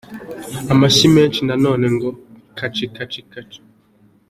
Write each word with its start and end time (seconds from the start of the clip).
Amashyi 0.73 1.07
menshi 1.15 1.39
nanone 1.47 1.85
ngo 1.95 2.09
kaci 2.57 2.85
kaci 2.95 2.95
kaci 2.97 3.21
kaci…. 3.31 3.59